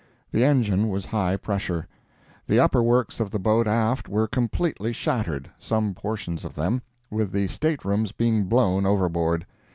[0.31, 1.87] The engine was high pressure.
[2.47, 6.81] The upper works of the boat aft were completely shattered, some portions of them,
[7.11, 9.45] with the state rooms being blown overboard.